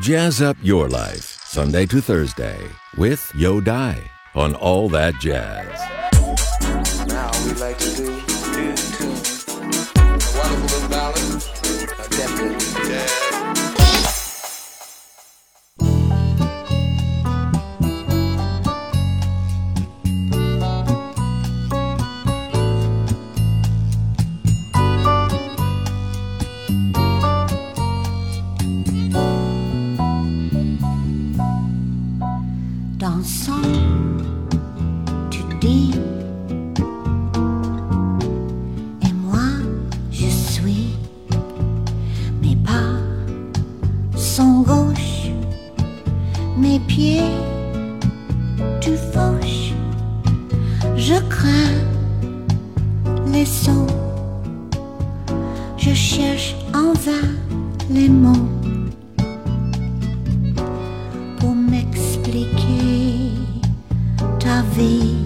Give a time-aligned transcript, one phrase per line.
[0.00, 2.58] Jazz up your life, Sunday to Thursday,
[2.96, 6.03] with Yo Dai on All That Jazz.
[53.34, 53.86] Les sauts,
[55.76, 57.28] je cherche en vain
[57.90, 58.48] les mots
[61.38, 63.32] pour m'expliquer
[64.38, 65.23] ta vie.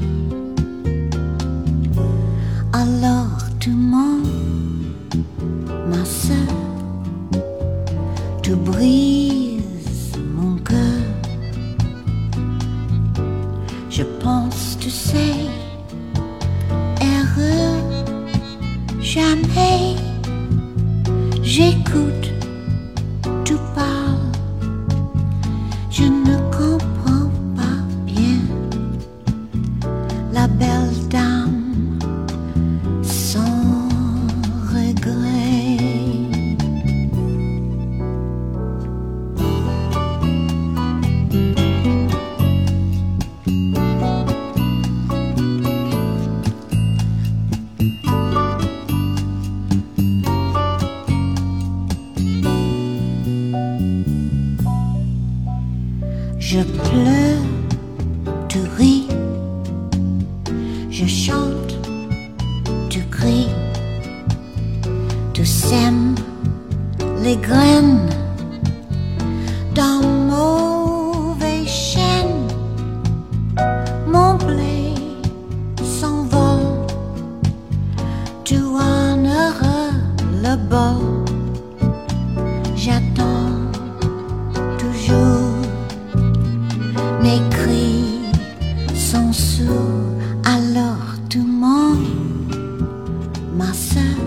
[93.92, 94.18] Sœur.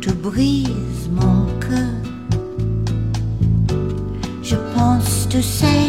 [0.00, 1.94] Tu brises mon cœur.
[4.42, 5.88] Je pense, tu sais,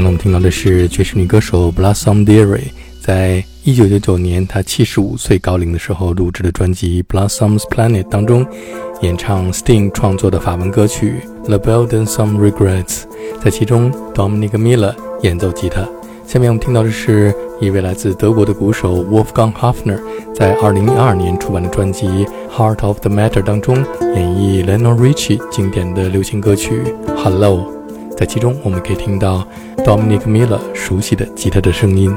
[0.00, 2.70] 刚才我们听到的是爵士女歌手 Blossom Dearie
[3.02, 8.46] 在一九九九年她七十五岁高龄的时候录制的专辑《Blossom's Planet》当中
[9.02, 13.02] 演唱 Sting 创作的法文歌曲《The Belle and Some Regrets》，
[13.44, 15.86] 在其中 Dominic Miller 演奏吉他。
[16.26, 20.00] 下面我们听到的是一位来自德国的鼓手 Wolfgang Hafner
[20.34, 22.06] 在二零一二年出版的专辑
[22.50, 23.76] 《Heart of the Matter》当中
[24.14, 26.84] 演绎 Lionel Richie 经典的流行歌曲
[27.22, 27.70] 《Hello》。
[28.20, 32.14] 在其中，我们可以听到 Dominic Miller 熟悉的吉他的声音。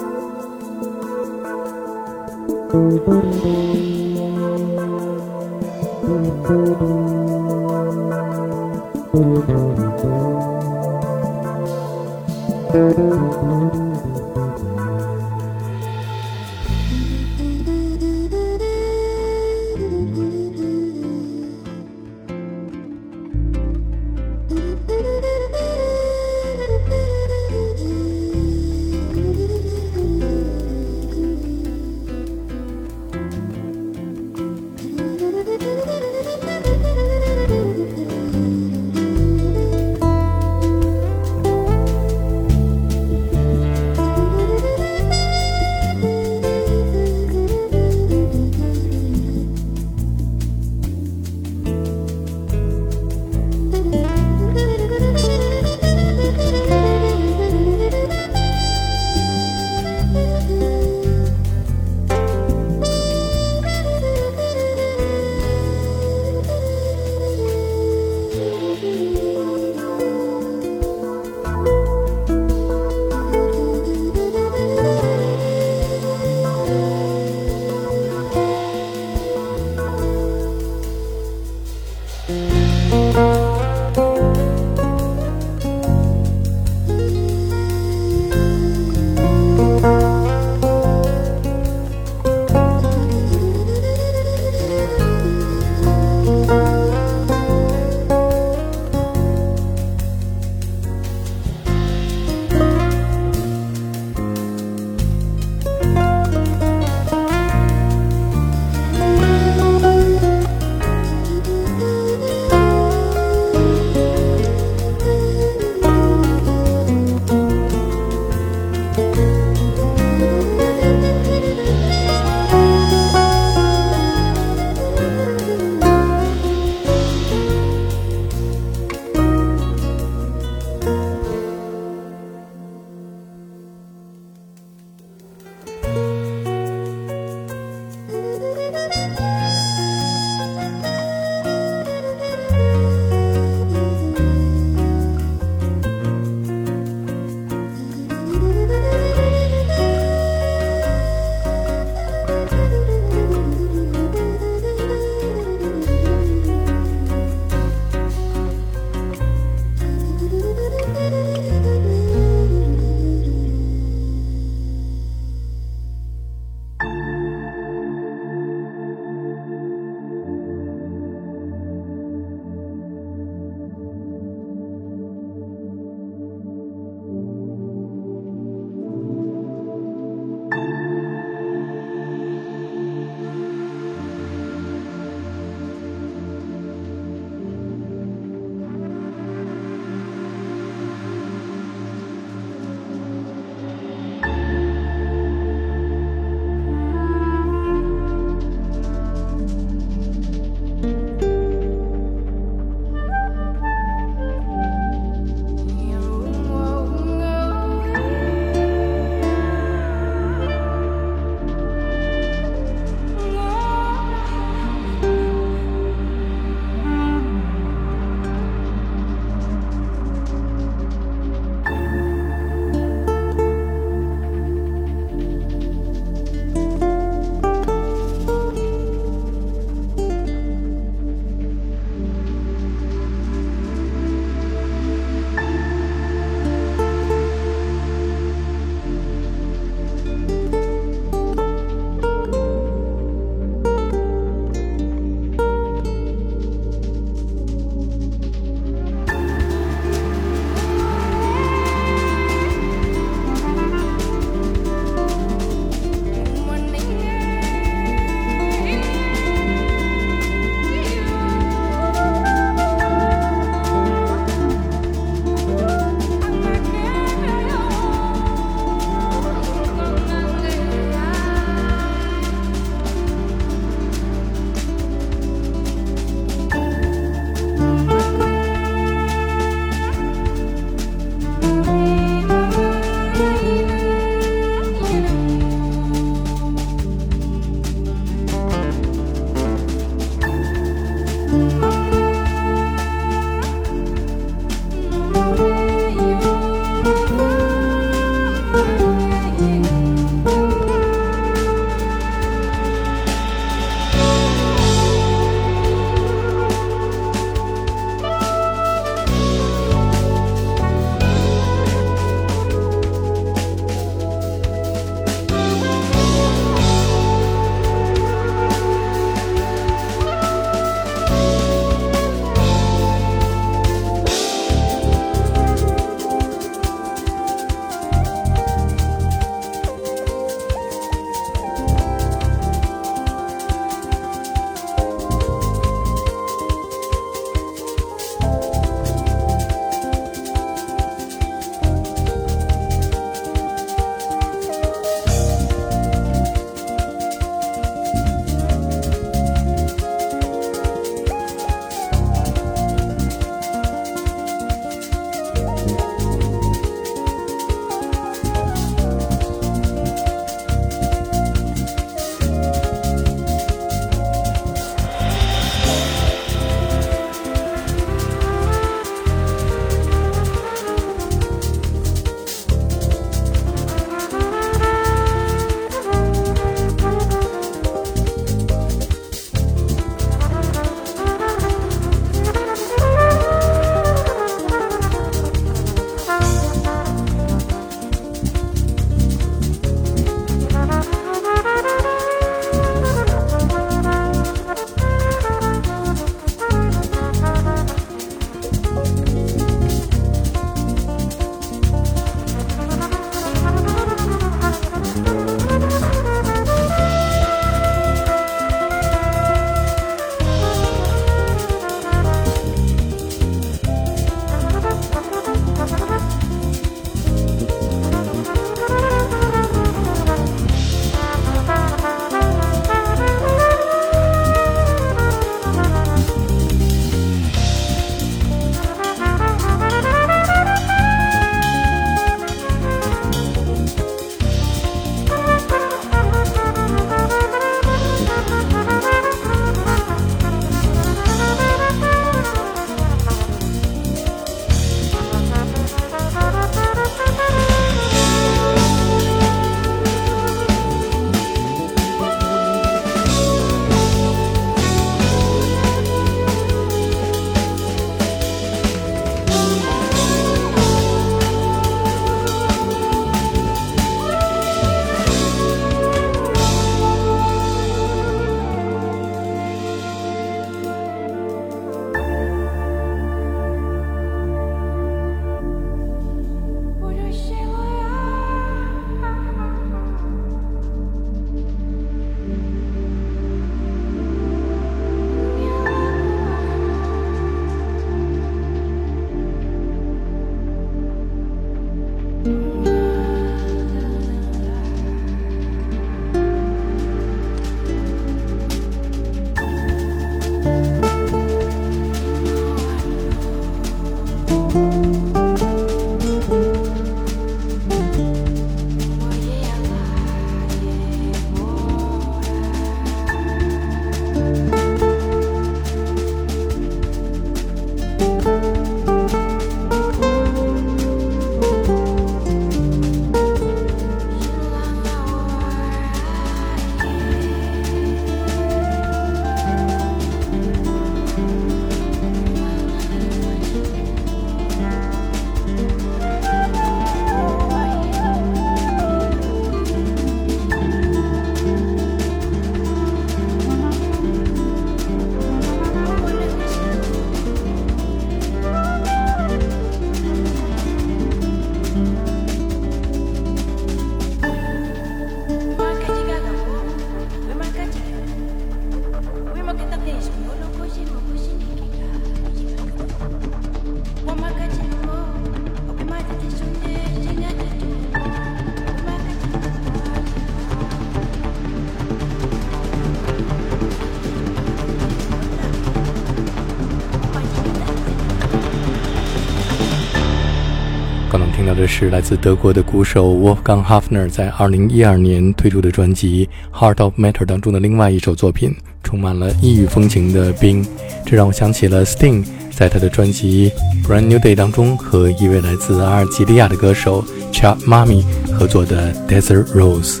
[581.38, 586.28] 听到的是来自德国的鼓手 Wolfgang Hafner 在2012年推出的专辑
[586.58, 588.52] 《Heart of Matter》当中的另外一首作品，
[588.82, 590.66] 充满了异域风情的冰。
[591.06, 593.52] 这让我想起了 Sting 在他的专辑
[593.86, 598.02] 《Brand New Day》当中和一位来自阿尔及利亚的歌手 Chad Mami
[598.32, 600.00] 合作的《Desert Rose》。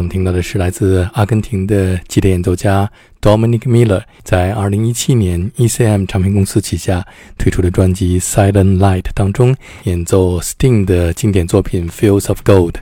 [0.00, 7.06] 我们听到的是来自阿根廷的吉他演奏家 Dominic Miller 在2017年 ECM 唱片公司旗下
[7.38, 12.74] 推出的专辑 Silent Light 当中演奏 Sting 的经典作品 feels of gold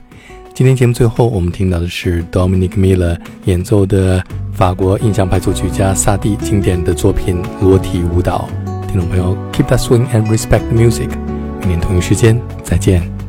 [0.53, 8.49] 今天节目最后我们听到的是 Dominic Miller 演奏的法国印象派作曲家萨蒂经典的作品裸体舞蹈。
[8.87, 11.09] 听众朋友，keep that swing and respect music
[11.61, 13.20] 明年同一时间，再见。